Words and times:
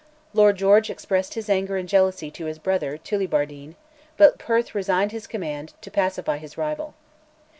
Lord 0.33 0.57
George 0.57 0.89
expressed 0.89 1.35
his 1.35 1.47
anger 1.47 1.77
and 1.77 1.87
jealousy 1.87 2.31
to 2.31 2.45
his 2.47 2.57
brother, 2.57 2.97
Tullibardine, 2.97 3.75
but 4.17 4.39
Perth 4.39 4.73
resigned 4.73 5.11
his 5.11 5.27
command 5.27 5.75
to 5.79 5.91
pacify 5.91 6.39
his 6.39 6.57
rival. 6.57 6.95